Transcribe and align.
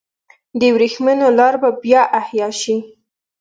د 0.59 0.61
ورېښمو 0.75 1.13
لار 1.37 1.55
به 1.61 1.69
بیا 1.83 2.03
احیا 2.19 2.47
شي؟ 2.61 2.75